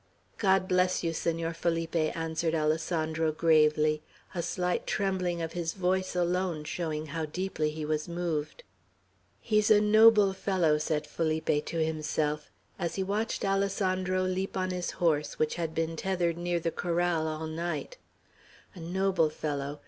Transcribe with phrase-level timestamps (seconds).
[0.39, 4.01] "God bless you, Senor Felipe," answered Alessandro, gravely,
[4.33, 8.63] a slight trembling of his voice alone showing how deeply he was moved.
[9.41, 14.89] "He's a noble fellow," said Felipe to himself, as he watched Alessandro leap on his
[14.89, 17.97] horse, which had been tethered near the corral all night,
[18.73, 19.79] "a noble fellow!